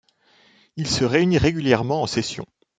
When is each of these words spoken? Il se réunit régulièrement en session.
Il 0.77 0.87
se 0.89 1.03
réunit 1.03 1.37
régulièrement 1.37 2.01
en 2.01 2.07
session. 2.07 2.47